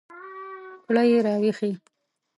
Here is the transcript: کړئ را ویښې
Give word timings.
کړئ 0.85 1.11
را 1.25 1.35
ویښې 1.41 1.71